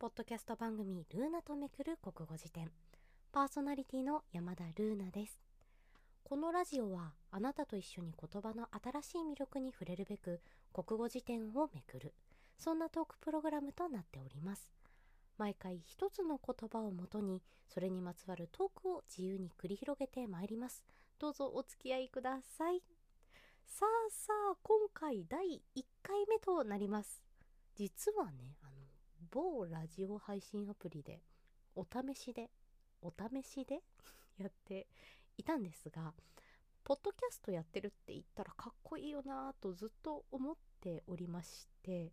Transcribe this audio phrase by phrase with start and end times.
[0.00, 2.70] ポッドキャスト番組ルーナとめくる国語辞典。
[3.32, 5.40] パーソナリティの山田ルーナです。
[6.22, 10.40] このラジオはあなたと一緒に言葉の新しい魅力に触れるべく
[10.72, 12.14] 国語辞典をめくる。
[12.56, 14.70] そんなトークプログラムとなっております。
[15.36, 20.84] 毎回一つの言葉をもとにそれにまつわるトークを自由に繰り広げてまいります。
[21.18, 22.84] どうぞお付き合いください。
[23.66, 27.20] さあさあ今回第1回目となります。
[27.74, 28.57] 実はね
[29.30, 31.20] 某ラジオ配信アプリで
[31.74, 32.50] お試しで
[33.02, 33.80] お試しで
[34.38, 34.86] やって
[35.36, 36.12] いたんですが
[36.84, 42.12] ポッドキャストやってるって言ったらかっこいいよなとずっと思っておりまして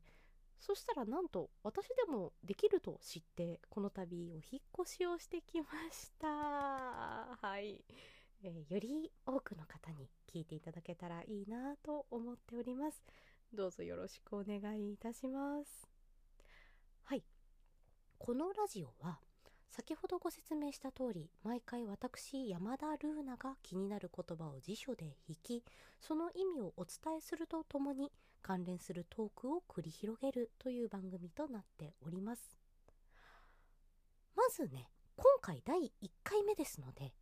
[0.60, 6.28] そしたらなんと私でもできると知ってこの度お引越しをしてきました。
[6.28, 7.84] はい、
[8.44, 13.04] えー、より多くの方に聞いていただけたらいいなと思っております。
[13.54, 15.95] どうぞよろしくお願いいたします。
[18.18, 19.20] このラジオは
[19.70, 25.64] 先ほどご説明した通り毎回私山田ルーナが気になる言葉を辞書で引き
[26.00, 32.58] その意味をお伝えするとともに関連するトークを繰り広げるという番組となっております。
[34.36, 37.14] まずね今回第1回目ですので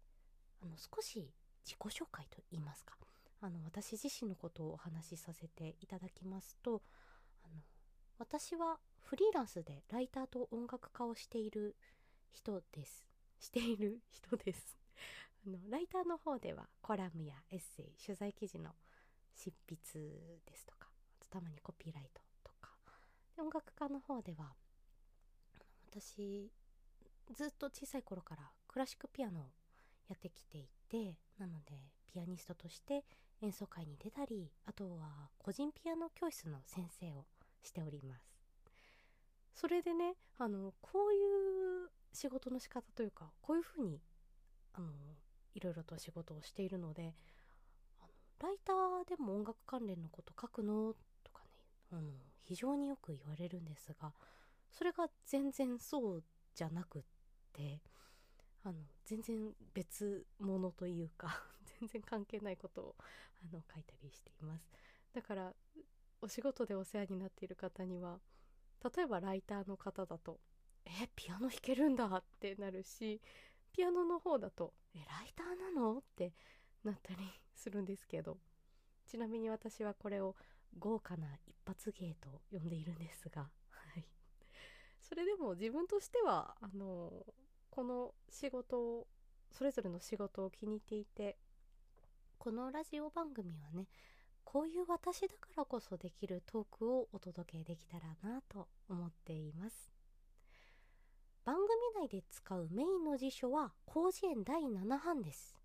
[0.61, 1.31] あの少し
[1.63, 2.95] 自己紹介といいますか
[3.41, 6.81] あの私自身のことをお話しさせていただきますと
[7.43, 7.61] あの
[8.17, 11.75] 私はフリーランスでライターと音楽家をしている
[12.31, 13.05] 人です。
[13.39, 14.77] している人です。
[15.45, 18.75] あのライターの方ではコラムやエッセイ取材記事の
[19.35, 22.77] 執筆ですとかあとたまにコピーライトとか。
[23.35, 24.55] で音楽家の方では
[25.89, 26.51] 私
[27.31, 29.51] ずっと小さい頃からクラシックピアノを
[30.07, 33.03] やってきていてなのでピアニストとして
[33.41, 37.25] 演奏会に出たりあとは個人ピアノ教室の先生を
[37.61, 38.32] しております。
[39.53, 43.99] それでねあのこういう仕事の仕方というかこういうふうに
[44.73, 44.87] あの
[45.53, 47.13] いろいろと仕事をしているので
[47.99, 51.49] あのライターでも音楽関連のこと書くのとかね
[51.91, 52.11] あの
[52.43, 54.11] 非常によく言われるんですが
[54.71, 56.23] それが全然そう
[56.55, 57.01] じゃなくっ
[57.53, 57.79] て
[58.63, 61.43] あの全然別物というか
[61.79, 64.71] 全然関係ないことをあの書いたりしています。
[65.13, 65.53] だから
[66.21, 68.19] お仕事でお世話になっている方には
[68.83, 70.39] 例えばライターの方だと
[70.85, 73.21] 「えピアノ弾けるんだ」ってなるし
[73.71, 76.33] ピアノの方だと「えライターなの?」って
[76.83, 77.19] なったり
[77.53, 78.37] するんですけど
[79.05, 80.35] ちなみに私はこれを
[80.77, 84.05] 豪華な一発芸と呼んでいるんですが、はい、
[84.99, 87.25] それでも自分としてはあの
[87.69, 89.07] この仕事を
[89.51, 91.37] それぞれの仕事を気に入っていて
[92.37, 93.87] このラジオ番組はね
[94.53, 99.91] こういう私だからこそできるトークをお届けできたらなと思っています。
[101.43, 105.55] 番組内で使うメインの辞書は広辞苑第7版です。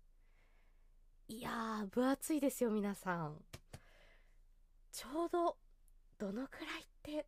[1.27, 3.35] いやー分厚いですよ皆さん。
[4.91, 5.55] ちょうど
[6.17, 7.27] どのくらいって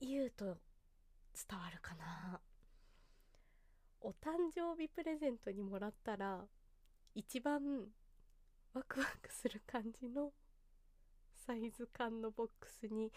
[0.00, 0.44] 言うと
[1.34, 2.40] 伝わるかな。
[4.00, 6.46] お誕生日プレゼントにもらったら
[7.16, 7.60] 一番
[8.74, 9.06] ワクワ
[9.42, 10.30] する感じの
[11.44, 13.10] サイズ感のボックスに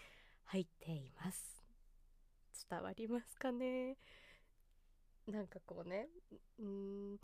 [0.46, 1.62] 入っています。
[2.68, 3.96] 伝わりますかね？
[5.28, 6.08] なんかこうね
[6.58, 7.16] うん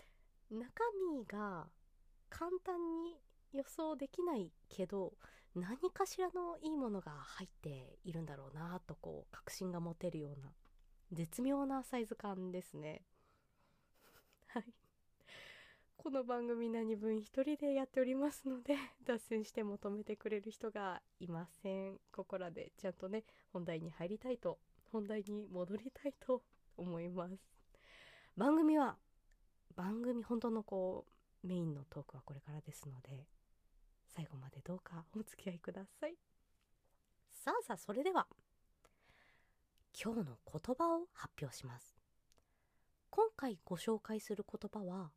[0.51, 0.85] 中
[1.17, 1.67] 身が
[2.29, 3.17] 簡単に
[3.53, 5.15] 予想できないけど
[5.55, 10.53] 何かしらのいいものが入っているんだろうなとこう確信が持てるような
[11.11, 13.03] 絶妙なサイズ感ですね。
[14.47, 14.82] はい。
[16.03, 18.75] この番組何分一人でやっておりますので
[19.07, 22.01] 脱線して求めてくれる人がいません。
[22.11, 24.59] ここらでちゃんとね本題に入りたいと
[24.91, 26.43] 本題に戻りたいと
[26.77, 27.39] 思います。
[28.37, 28.99] 番組は
[29.77, 31.07] 番組本当のこ
[31.45, 33.29] うメインのトークはこれからですので
[34.09, 36.19] 最後までどうかお付き合いください。
[37.31, 38.27] さあさあそれでは
[39.95, 41.97] 今日の言葉を発表します。
[43.09, 45.13] 今回ご紹介する言葉は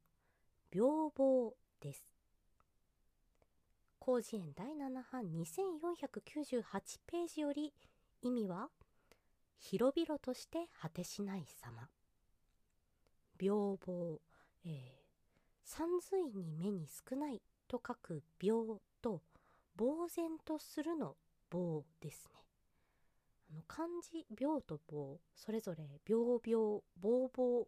[0.76, 2.04] 病房です。
[4.06, 7.74] 広辞苑第7版2498ページより
[8.22, 8.68] 意味は
[9.58, 11.88] 広々として果てしない様。
[13.40, 14.20] 病房、
[14.66, 14.72] えー、
[15.64, 19.22] 三髄に目に少ないと書く病と
[19.78, 21.16] 呆然とするの
[21.50, 22.42] 棒ですね。
[23.50, 27.68] あの漢字病と棒それぞれ病病ぼうぼう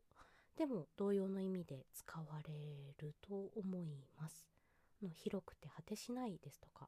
[0.58, 2.54] でも同様の意味で使われ
[2.98, 4.48] ると思います。
[5.04, 6.88] の広くて果てしないですとか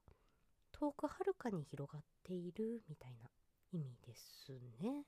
[0.71, 3.29] 遠くはるかに広がっているみたいな
[3.71, 4.51] 意味です
[4.81, 5.03] ね。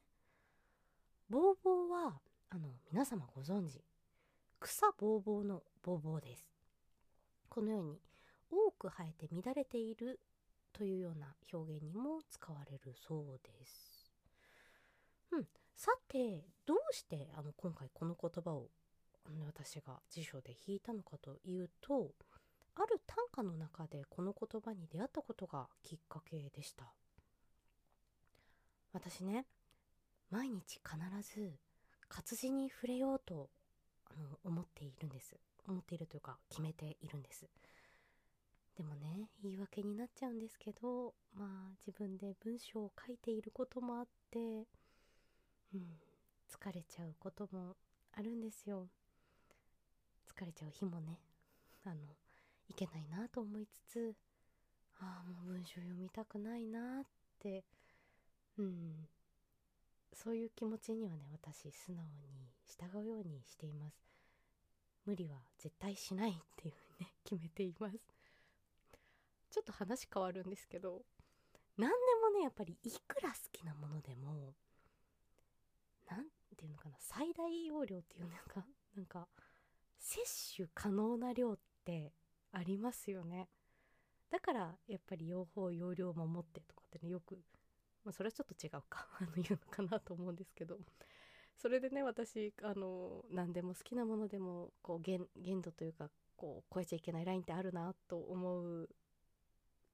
[1.30, 2.20] ボーボーは
[2.50, 3.82] あの皆様ご存知
[4.60, 6.46] 草ぼうぼうのぼうぼうです。
[7.50, 8.00] このように
[8.50, 10.20] 多く生えて乱れている
[10.74, 14.14] というような表現にも使われるそうです。
[15.32, 15.48] うん。
[15.76, 18.70] さてどうしてあの今回この言葉を
[19.46, 22.12] 私が辞書で引いたのかというと
[22.76, 26.86] ある短歌の中でこの言葉に出会ったことがきっかけでした。
[28.94, 29.46] 私ね
[30.30, 31.54] 毎日必ず
[32.08, 33.50] 活字に触れようと
[34.06, 35.36] あの思っているんです。
[35.68, 37.48] 思っているというか決めているんです。
[38.76, 44.66] でもね言い訳になっちゃうんですけどまあ自分で文章を書いていることもあって
[45.74, 46.00] うん
[46.50, 47.76] 疲れちゃうことも
[48.14, 48.88] あるんですよ。
[50.28, 51.20] 疲れちゃう日もね
[51.86, 51.96] あの
[52.68, 54.16] いけないなと思いつつ
[55.00, 57.06] ああもう文章読みたくないなっ
[57.40, 57.64] て
[58.58, 59.08] うん。
[60.14, 63.96] そういう気持ちにはね私素直に従うようにしています。
[65.06, 67.98] 無理は絶対しないっていうふうにね 決めています。
[69.50, 71.04] ちょっと話変わるんですけど
[71.78, 74.54] 何でもねやっぱりいくら好きなものでも
[76.16, 76.26] 何
[76.58, 78.66] ていうのかな最大容量っていうのか
[78.96, 79.28] なんか
[79.98, 82.14] 摂取可能な量って
[82.52, 83.50] ありますよね。
[84.30, 87.44] だからやっぱり用法用量を守ってとかってねよく
[88.04, 90.80] まあ、それはちょっと違うか あの言うのかなと思うんですけど。
[91.56, 98.90] それでね私あの何でも好きなものでもこう限限度というかこう超えちゃいけないラインってあるなと思う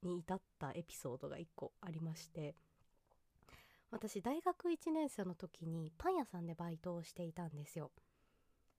[0.00, 2.54] に至ったエピソードが1個ありまして。
[3.90, 7.90] 私大学1年生の時にパン屋さんでバイトをしていたんですよ。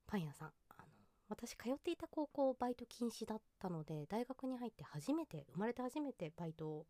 [0.06, 0.52] パン屋さん。
[0.68, 0.88] あの
[1.28, 6.86] 私通っていた高校バイト禁止だったので大学に入って初めて生まれて初めてバイトを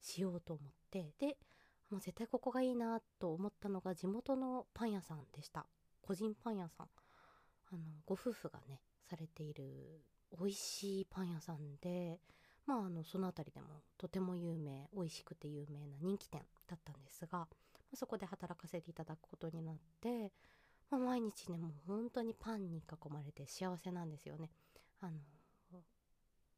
[0.00, 1.36] しようと思ってで
[1.90, 5.66] もう絶対ここがいいなと思ったのが地元のパン屋さんでした。
[6.02, 6.88] 個人パン屋さん。
[7.72, 10.02] あのご夫婦がねされている
[10.38, 12.20] 美味しいパン屋さんで
[12.66, 17.48] まああのその辺りでもとても有名美味しくて有名な人気店だったんですが、
[17.94, 20.32] そこで働かせていただくことになって、
[20.90, 24.50] まあ、毎日ねもう本当にパンに囲まれて幸せなんですよね。
[25.00, 25.18] あの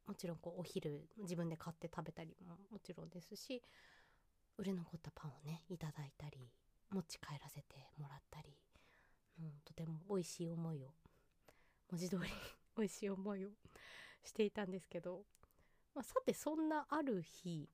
[0.07, 3.61] もちろんこうお昼自分で買って食べたりももちろんですし
[4.57, 6.51] 売れ残ったパンをねいただいたり
[6.91, 8.55] 持ち帰らせてもらったり、
[9.39, 10.89] うん、とても美味しい思いを
[11.89, 12.29] 文字通り
[12.77, 13.49] 美味しい思いを
[14.23, 15.23] していたんですけど、
[15.95, 17.69] まあ、さてそんなある日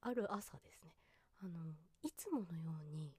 [0.00, 0.94] ある朝ですね。
[1.42, 1.50] あの
[2.02, 3.14] いつものように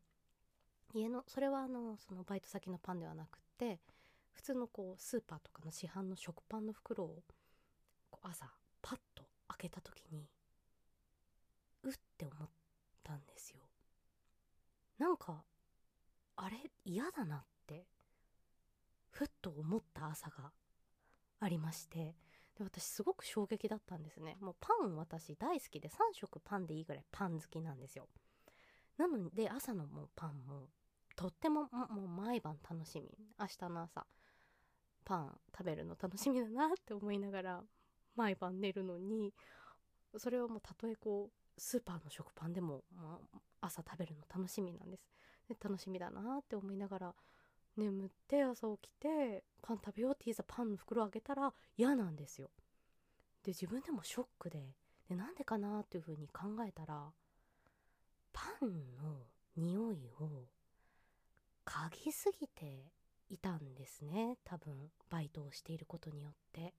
[0.94, 3.80] 家のそれはあのそのバイト先のパンではなくて
[4.32, 7.24] 普通のこうスーパーとかの市販の食パンの袋を
[8.24, 8.46] 朝
[8.82, 10.28] パッと開けた時に
[11.84, 12.50] うって思っ
[13.04, 13.60] たんですよ。
[14.98, 15.44] なんか
[16.36, 17.86] あれ嫌だなって
[19.12, 20.52] ふっと思った朝が
[21.40, 22.16] ありまして
[22.64, 24.38] 私すごく衝撃だったんですね。
[24.42, 28.08] もうパン私大好きで3食パンでいいぐらいパン好きなんですよ。
[28.98, 30.70] なので朝のもうパンも
[31.16, 33.10] とってももう毎晩楽しみ。
[33.40, 34.06] 明日の朝
[35.04, 37.64] パン食べるの楽しみだなって思いながら
[38.16, 39.34] 毎晩寝るのに
[40.18, 45.08] それはもうたとえこうスーパーの食パンでも、まあ、朝食べるの楽しみなんです。
[45.48, 47.16] で楽しみだなって思いながら
[47.78, 52.50] 眠って朝起きてパン食べようっていざパンの袋開けたら嫌なんですよ。
[53.44, 54.76] で自分でもショックで
[55.10, 57.12] でなんでかなっていうふうに考えたら
[58.34, 59.26] パンの
[59.56, 60.48] 匂いを
[61.66, 62.92] 嗅ぎすぎて
[63.30, 64.38] いたんですね。
[64.44, 66.74] 多分バイトをしていることによって。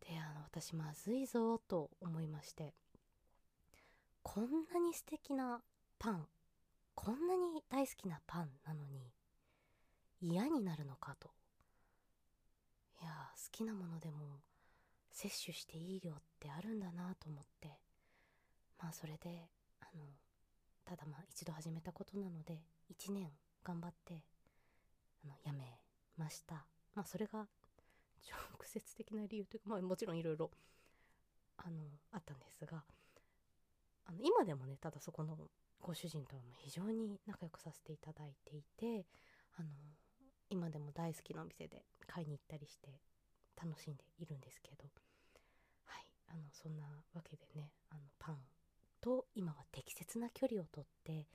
[0.00, 2.74] であの私まずいぞと思いまして。
[4.22, 5.62] こんなに素敵な
[5.98, 6.26] パン
[6.94, 9.10] こんなに大好きなパンなのに
[10.20, 11.30] 嫌になるのかと。
[13.00, 14.40] いや好きなものでも
[15.10, 17.78] 摂取していい量ってあるんだなと思って。
[18.78, 19.48] まあそれで
[19.80, 20.04] あの
[20.84, 23.30] ただまあ一度始めたことなので1年
[23.62, 24.24] 頑張って
[25.24, 25.78] あのやめ
[26.16, 26.66] ました。
[26.94, 27.46] まあそれが
[28.28, 30.50] 直接的な理由というかまあもちろんいろいろ
[31.56, 32.82] あのあったんですが
[34.06, 35.36] あの今でもねただそこの
[35.80, 39.06] ご主人とは非常に仲良くさせていただいていて
[39.58, 39.68] あの
[40.50, 43.00] 今でも大好きなお店で買いに行ったりして
[43.56, 44.84] 楽しんでいるんですけど
[45.86, 48.36] はいあのそんなわけでねあのパン
[49.00, 51.26] と今は適切な距離をとって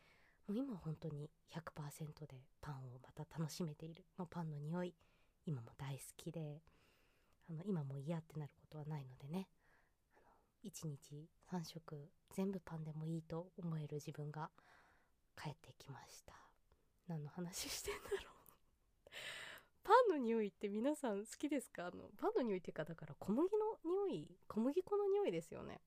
[0.48, 4.06] もう今本当に100%でパンをまた楽しめている。
[4.18, 4.94] もうパンの匂い
[5.46, 6.62] 今も大好きで
[7.50, 9.48] あの今も嫌ってなることはないのでね
[10.64, 14.50] 1日3食全部パンでもいいと思える自分が
[15.42, 16.34] 帰ってきました。
[17.08, 18.35] 何の話してんだろう。
[20.16, 21.88] の匂いって皆さん好きですか？
[21.88, 23.50] あのパンの匂いっていうかだから小麦
[23.86, 25.82] の匂い小麦粉の匂いですよね。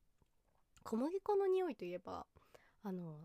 [0.84, 2.26] 小麦粉の匂いといえば
[2.84, 3.16] あの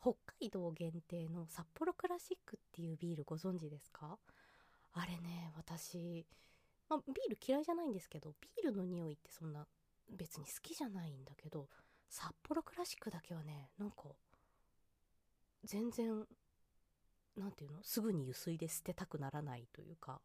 [0.00, 4.16] 北海道限定の札幌クラシックっていうビールご存知ですか？
[4.92, 6.24] あれね私、
[6.88, 9.66] まあ、ビール嫌いじゃないんですけどビールの匂いってそんな
[10.08, 11.68] 別に好きじゃないんだけど
[12.08, 13.96] 札幌クラシックだけはねなんか
[15.64, 16.24] 全然
[17.36, 17.78] 何て言うの？
[17.82, 20.20] すぐに油水で捨てたくならないというか。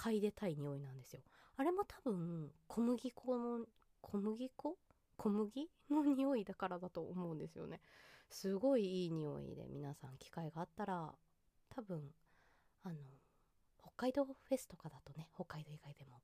[0.00, 1.20] 嗅いでたい匂いなんですよ。
[1.56, 3.66] あれも多分小麦粉の
[4.00, 4.78] 小麦粉？
[5.18, 7.80] 小麦の匂いだからだと思うんですよね。
[8.30, 11.12] すごいいい匂いで皆さん機会があったら
[11.68, 12.00] 多分
[12.84, 12.94] あの
[13.82, 16.22] 北海道フェスとかだとね北海道以外でも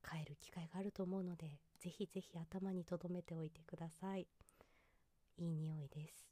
[0.00, 4.28] 買える機会があると思うのでぜひぜひ頭に留めておいてください。
[5.38, 6.28] いい匂いです。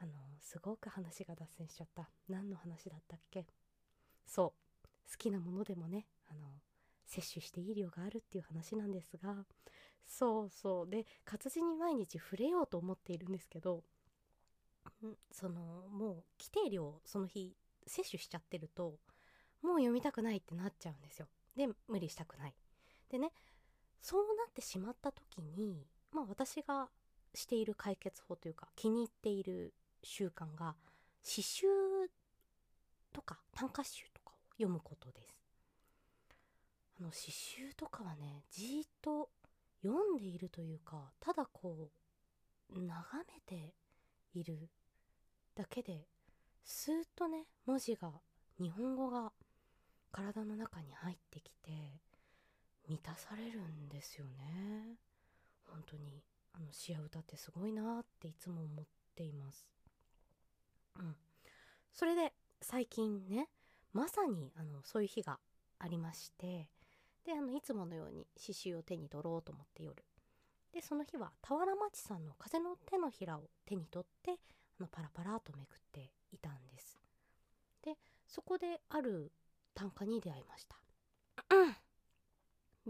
[0.00, 2.10] あのすごく話が脱線しちゃった。
[2.28, 3.46] 何の話だったっけ？
[4.26, 4.67] そう。
[5.10, 6.46] 好きなものでもねあの
[7.06, 9.46] 摂取していい量があるっていう話なんですが
[10.06, 10.88] そうそう。
[10.88, 13.82] で活字に毎日触れようと思っているんですけど
[15.30, 17.54] そのもう規定量その日
[17.86, 18.98] 摂取しちゃってると
[19.62, 21.28] もう読みたくないってなっちゃうんですよ。
[21.56, 22.54] で無理したくない。
[23.10, 23.32] でね
[24.00, 26.88] そうなってしまった時にまあ私が
[27.34, 30.76] している解決法というか気に入っている習慣が
[31.22, 31.66] 詩集
[33.12, 34.17] とか短歌集と
[34.58, 35.34] 読むことです。
[37.00, 39.30] あの詩集とかはねじーっと
[39.82, 41.90] 読んでいるというかただこ
[42.70, 43.74] う眺めて
[44.34, 44.68] いる
[45.54, 46.08] だけで
[46.64, 48.10] スーッとね文字が
[48.60, 49.32] 日本語が
[50.10, 51.70] 体の中に入ってきて
[52.88, 54.96] 満たされるんですよね。
[55.66, 56.22] 本当に
[56.54, 58.84] あの詩や歌ってすごいなっていつも思っ
[59.14, 59.66] ています。
[60.98, 61.14] うん、
[61.92, 63.48] それで最近ね
[63.92, 65.38] まさにあのそういう日が
[65.78, 66.68] ありまして
[67.24, 70.04] であのいつものように刺繍を手に取ろうと思って夜。
[70.72, 74.38] でその日は俵町さんの風の手のひらを手に取って
[74.78, 76.98] あのパラパラとめくっていたんです。
[77.82, 79.32] でそこである
[79.74, 80.76] 短歌に出会いました。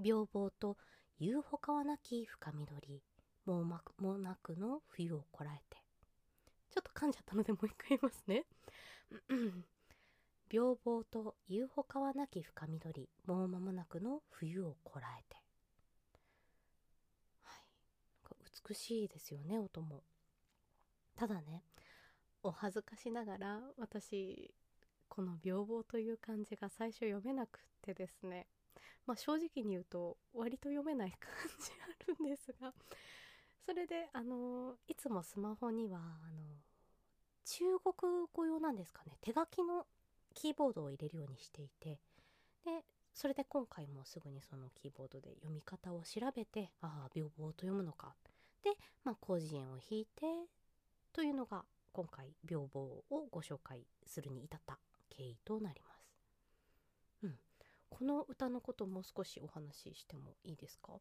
[0.02, 0.76] 病房と
[1.20, 3.02] 言うほかはなき深緑
[3.46, 5.78] もなくの冬をこらえて。
[6.70, 8.44] ちょっと噛んじゃったのでもう一回言いますね。
[10.50, 15.36] 病房と言うほかはなき深緑、もう間もなくの冬をこらえて。
[17.42, 17.62] はい。
[18.68, 20.02] 美しいですよね、音も。
[21.16, 21.64] ただね、
[22.42, 24.54] お恥ずかしながら私、
[25.08, 28.46] この病房という漢字が最初読めなくってですね。
[29.08, 32.74] まあ正直に言うと割と読めない感じあるんですが
[33.64, 36.42] それであのいつもスマホにはあの
[37.46, 39.86] 中国語用なんですかね手書きの
[40.40, 41.98] キーボードを入れるようにしていて
[42.64, 48.14] でそれで今回もすぐにそのキーボードで読み方を調べてああ病房と読むのか。
[48.62, 48.70] で、
[49.02, 50.22] まあ、広辞苑を引いて
[51.12, 52.80] というのが今回病房
[53.10, 54.78] をご紹介するに至った
[55.10, 56.06] 経緯となります。
[57.24, 57.34] うん、
[57.90, 60.92] この歌のこともう少しお話ししてもいいですか？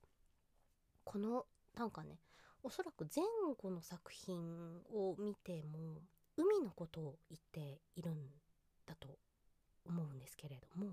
[1.04, 2.18] この短歌ね
[2.64, 3.24] おそらく前
[3.62, 6.02] 後の作品を見ても
[6.36, 8.16] 海のことを言っているん
[8.88, 9.20] だと
[9.88, 10.92] 思うんですけれども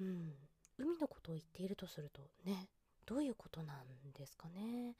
[0.00, 0.34] うん
[0.78, 2.68] 海のことを言っているとするとね
[3.06, 4.94] どういうことなんですかね？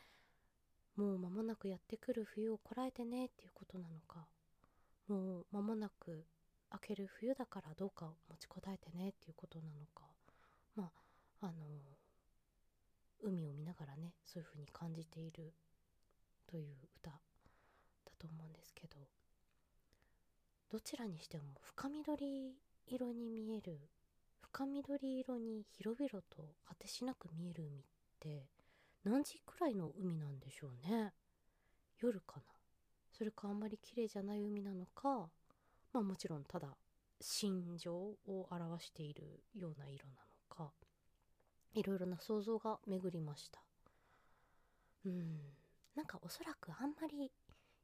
[0.96, 4.26] もう間もなくやってくる冬をこらえてねっていうことなのか
[5.08, 6.24] もう間もなく
[6.72, 10.04] 明ける冬だからどうか持ちこたえてねっていうことなのか
[10.74, 10.90] ま
[11.42, 11.52] ああの
[13.22, 15.52] 海を見ながらねそういうふうに感じている
[16.46, 17.18] という歌だ
[18.18, 18.96] と思うんですけど。
[20.70, 22.54] どちらにしても深緑
[22.86, 23.78] 色に見える
[24.40, 27.82] 深緑色に広々と果てしなく見える海っ
[28.20, 28.46] て
[29.04, 31.12] 何時くらいの海なんでしょうね？
[32.00, 32.42] 夜かな？
[33.12, 35.28] それかあんまり綺麗じゃない海なのか
[35.92, 36.68] まあもちろんただ
[37.20, 38.16] 心情を
[38.50, 39.22] 表している
[39.54, 40.14] ような色な
[40.58, 40.72] のか
[41.74, 43.60] いろいろな想像が巡りました。
[45.04, 45.38] うん。
[45.94, 47.30] なんかおそらくあんまり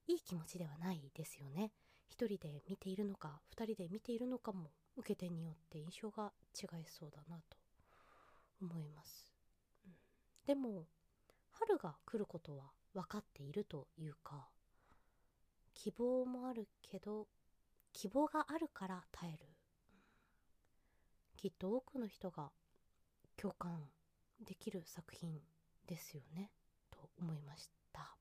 [0.06, 1.70] いい気持ちではないですよね。
[2.08, 7.56] 一人で見ているのか二人で見ているのかも受け手によって印象が違いそうだなと
[8.60, 9.32] 思います、
[9.86, 9.92] うん、
[10.46, 10.86] でも
[11.50, 14.48] 春が来ることは分かっているというか
[15.74, 17.26] 希望もあるけど
[17.92, 19.46] 希望があるから耐える、
[19.90, 19.98] うん、
[21.36, 22.50] きっと多くの人が
[23.36, 23.88] 共感
[24.44, 25.40] できる作品
[25.86, 26.50] ですよね
[26.90, 28.16] と思いました。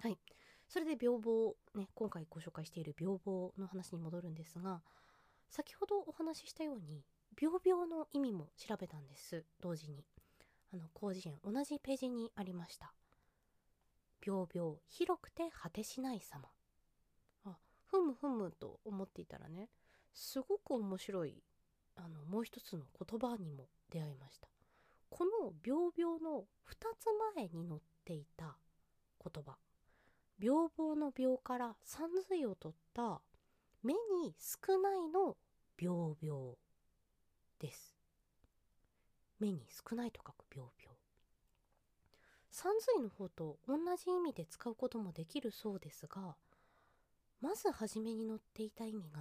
[0.00, 0.18] はい。
[0.68, 4.82] それで病房ね今回ご紹介している病房の話に戻るんですが
[5.48, 7.04] 先ほどお話ししたように
[7.40, 10.04] 病病の意味も調べたんです同時に。
[10.74, 12.92] あの広辞苑同じページにありました。
[14.26, 16.48] 病病広くて果てしない様。
[17.44, 17.56] あ
[17.86, 19.68] ふむふむと思っていたらね
[20.12, 21.44] すごく面白い
[21.94, 24.48] あのもう一つの言葉にも出会いました。
[25.10, 28.56] この病病の2つ前に載っていた
[29.22, 29.56] 言葉。
[30.40, 33.20] 病房の病から三髄を取った
[33.82, 35.36] 目に少ないの
[35.78, 36.56] 病病
[37.60, 37.94] です。
[39.38, 40.96] 目に少ないと書く病病。
[42.50, 46.36] 三髄の方と同じ意味で使うこともできるそうですが
[47.40, 49.20] まず初めに載っていた意味が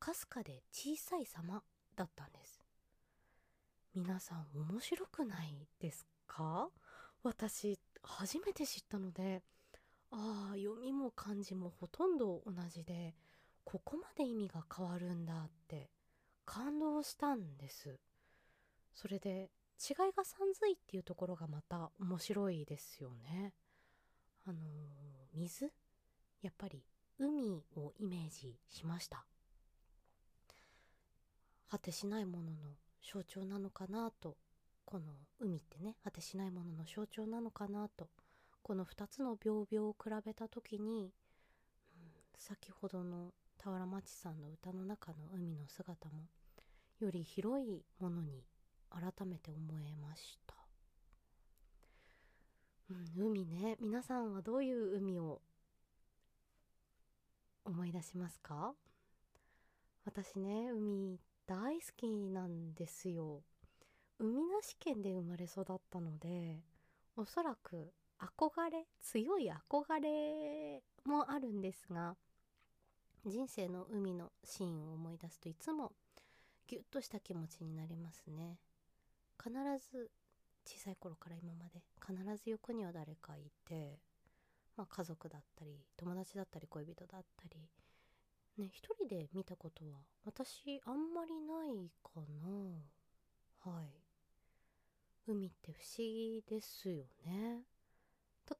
[0.00, 1.62] かすかで小さい様
[1.94, 2.60] だったんです。
[3.94, 6.68] 皆さん面白くないですか？
[7.22, 9.42] 私初めて知ったので
[10.16, 13.16] ああ読みも漢字もほとんど同じで
[13.64, 15.90] ここまで意味が変わるんだって
[16.46, 17.98] 感動したんです。
[18.94, 23.54] それで違いがさんずいっていうところがまた面白いですよね。
[24.46, 24.62] あのー、
[25.34, 25.72] 水？
[26.42, 26.84] やっぱり
[27.18, 29.26] 海をイメージしました。
[31.68, 32.56] 果てしないものの
[33.02, 34.36] 象徴なのかなと
[34.84, 35.06] この
[35.40, 38.08] 海ってね果てしないものの象徴なのかなと
[38.64, 41.12] この2つの屏々を比べた時に、
[41.96, 42.02] うん、
[42.38, 46.14] 先ほどの俵町さんの歌の中の海の姿も
[46.98, 48.42] より広いものに
[48.90, 50.54] 改めて思えました、
[52.90, 53.76] うん、海ね。
[53.80, 55.42] 皆さんはどういう海を
[57.66, 58.72] 思い出しますか？
[60.06, 63.42] 私ね海大好きなんですよ。
[64.18, 66.62] 海なし県で生まれ育ったので
[67.16, 72.16] おそらく憧れ強い憧れもあるんですが
[73.26, 75.92] 人生の海のシーンを思い出すといつも
[76.66, 78.58] ギュッとした気持ちになりますね。
[79.42, 79.52] 必
[79.90, 80.10] ず
[80.64, 83.98] 小さい頃から今まで必ず横には誰かいて、
[84.76, 87.68] まあ、家族だったり友達だったり恋人だったり
[88.56, 93.70] ね一人で見たことは私あんまりないかな。
[93.70, 93.88] はい。
[95.26, 97.62] 海って不思議ですよね。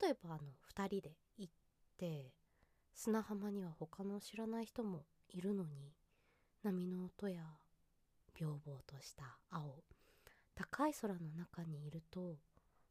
[0.01, 0.39] 例えばあの
[0.75, 1.53] 2人で行っ
[1.99, 2.33] て
[2.95, 5.93] 砂浜には他の知らない人もいるのに
[6.63, 7.43] 波の音や
[8.39, 9.83] 屏風とした青
[10.55, 12.37] 高い空の中にいると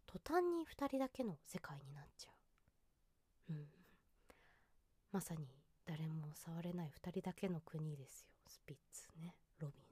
[0.06, 2.30] 途端に2人だけの世界になっちゃ
[3.50, 3.54] う。
[3.54, 3.66] うん。
[5.12, 5.48] まさに
[5.86, 8.28] 誰も触れない2人だけの国ですよ。
[8.48, 9.36] スピッツね。
[9.60, 9.86] ロビン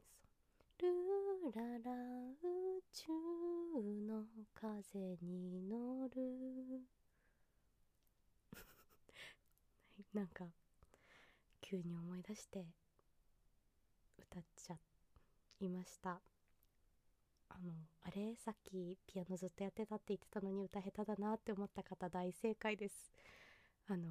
[0.80, 1.21] ソン。
[1.44, 1.92] ルーララ
[2.44, 3.08] 宇宙
[4.08, 6.86] の風に乗る。
[10.14, 10.46] なんか
[11.62, 12.68] 急に思い出して
[14.20, 14.80] 歌っちゃ
[15.60, 16.22] いました。
[17.50, 17.72] あの
[18.04, 23.12] あれさっきピアノずっとやってたって言ってたのに歌下手だなって思った方大正解です。
[23.88, 24.10] あの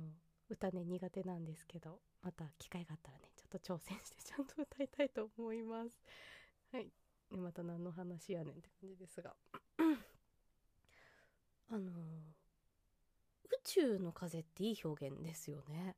[0.48, 6.02] 歌ね苦手なんですけどまた機会があったらねちょっと挑戦してちゃんと歌いたいと思います。
[6.72, 6.90] はい。
[7.36, 9.34] また何の話やねんって感じですが。
[11.72, 11.92] あの
[13.44, 15.94] 宇宙の風っていい表現ですよね。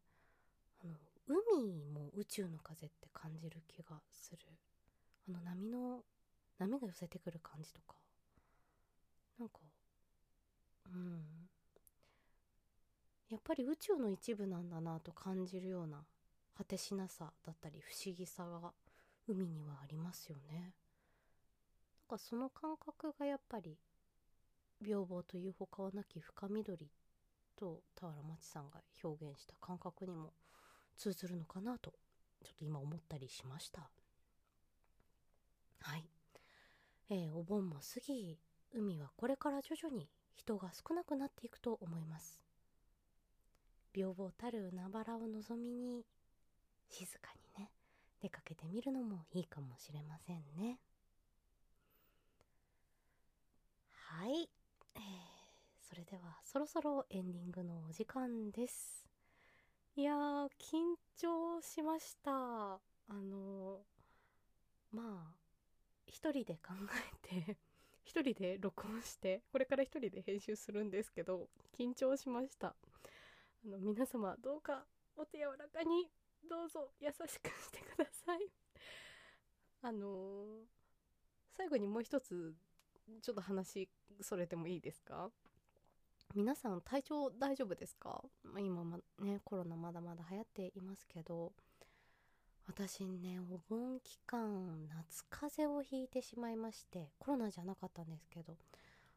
[0.84, 4.38] あの海も宇宙の風って感じる気がする。
[5.28, 6.04] あの波の
[6.58, 7.94] 波が寄せてくる感じとか。
[9.38, 9.60] なんか
[10.86, 11.48] うん。
[13.30, 16.04] やっぱり宇宙の一部なんだなと感じるような
[16.54, 18.74] 果てしなさだったり不思議さが
[19.26, 20.74] 海にはありますよね。
[22.12, 23.78] かその感覚がやっぱり
[24.82, 26.90] 屏風というほかはなき深緑
[27.56, 30.32] と俵町さんが表現した感覚にも
[30.96, 31.92] 通ずるのかなと
[32.42, 33.88] ちょっと今思ったりしました
[35.80, 36.04] はい、
[37.10, 38.38] えー、お盆も過ぎ
[38.74, 42.42] 海はこれから徐々に人が少なくなっていくと思います
[43.94, 46.04] 屏風たる海原を望みに
[46.90, 47.70] 静かにね
[48.20, 50.78] 出かけてみるのもいいかもしれませんね
[54.14, 54.48] はい、
[54.96, 55.32] えー
[55.92, 59.06] それではそろそろエンディングのお時間です。
[59.96, 62.30] いやー緊張しました。
[62.30, 63.80] あの
[64.90, 65.34] まあ
[66.06, 66.74] 一人で考
[67.24, 67.56] えて
[68.04, 72.76] 一人で録音してこれから一人で編集するんですけど緊張しました。
[73.64, 74.86] あの皆様どうか
[75.16, 76.10] お手柔らかに
[76.48, 78.50] どうぞ優しくしてください。
[79.80, 80.66] あのー、
[81.56, 82.54] 最後にもう一つ
[83.22, 83.88] ちょっと話
[84.20, 85.32] それてもいいですか？
[86.34, 88.22] 皆さん体調大丈夫ですか？
[88.58, 91.52] 今まねコロナまだまだ流行っていますけど。
[92.66, 98.56] 私ねお盆期間夏風邪をひいてしまいましてコロナじゃなかったんですけど。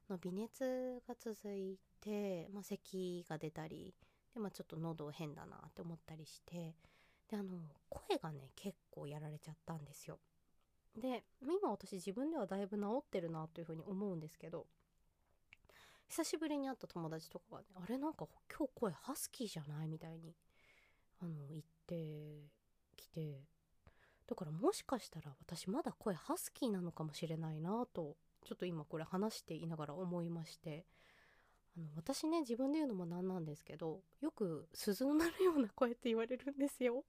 [0.10, 3.94] の微熱が続いて、まあ、咳が出たり
[4.34, 6.76] で、まあ、ちょっと喉変だなって思ったりして。
[7.30, 7.58] であの
[7.90, 10.20] 声がね結構やられちゃったんですよ。
[10.98, 14.66] で今私自分ではだいぶ治ってるなというふうに思うんですけど。
[16.08, 20.36] 久しぶりに会った友達とかがねあれなんか今日声ハスキーじゃないみたいに
[21.22, 22.50] あの言って
[22.96, 23.42] きて
[24.28, 28.16] だからもしかしたら私まだ声ハスキーなのかもしれないなと
[28.46, 30.86] ちょっと今これ話していながら思いまして
[31.78, 37.04] あの私ね自分で言うのもなんなんですけどよく鈴の鳴るような声って言われるんですよ。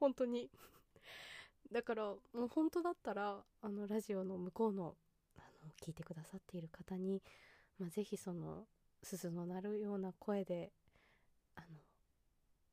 [0.00, 0.50] 本当に。
[1.70, 4.96] だからもう本当だったらあのラジオの向こうの
[5.36, 7.22] あの聞いてくださっている方に、
[7.78, 8.64] まあ、ぜひその
[9.02, 10.70] 鈴の鳴るような声で
[11.56, 11.66] あの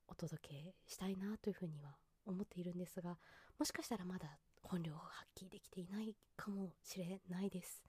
[0.07, 3.17] お届けしたいなというふうには思っているんですが
[3.57, 7.83] もしかしたらまだ本領を発揮できていないかもしれないです。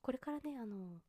[0.00, 1.00] これからねあの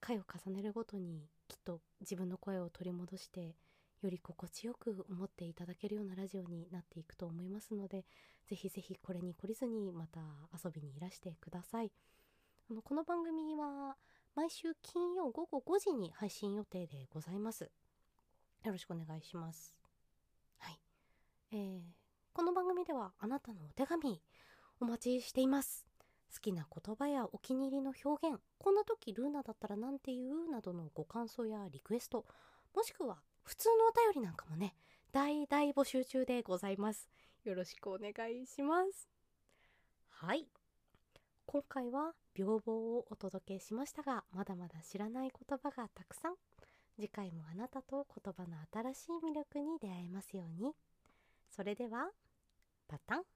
[0.00, 3.56] 回を重ねるごとにきっと自分の声を取り戻して
[4.02, 8.04] より心地よく思っていただけるようなラジオになっていくと思いますので
[8.46, 10.20] ぜひぜひこれに懲りずにまた
[10.64, 11.90] 遊びにいらしてください。
[12.70, 13.96] あのこの番組は
[14.36, 17.70] 毎週金曜午後5時に配信予定でございます。
[18.64, 19.74] よろしくお願いします。
[20.58, 20.78] はい。
[21.52, 21.80] えー、
[22.34, 24.20] この番組ではあなたのお手紙
[24.78, 25.86] お待ちしています。
[26.30, 32.26] 好きな言葉やお気に入りの表現こんな時ルーナだったら何て言うなどのご感想やリクエスト
[32.74, 34.74] もしくは普通のお便りなんかもね
[35.12, 37.08] 大大募集中でございます。
[37.44, 39.08] よろしくお願いします。
[40.10, 40.46] はい。
[41.46, 46.34] 今回は病棒をお届けしましたがまだまだ知らない言葉がたくさん。
[46.96, 50.72] 次回もあなたと言葉の新しい魅力に出会えますように。
[51.48, 52.10] それでは
[52.88, 53.35] パタン。